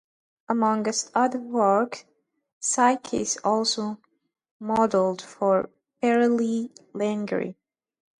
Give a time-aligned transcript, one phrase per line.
[0.49, 2.05] Amongst other work,
[2.59, 3.99] Sykes also
[4.59, 5.69] modelled for
[6.01, 7.55] Berlei lingerie.